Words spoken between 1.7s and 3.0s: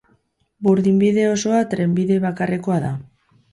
trenbide bakarrekoa da.